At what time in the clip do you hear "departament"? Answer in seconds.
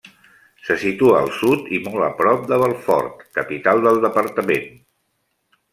4.09-4.71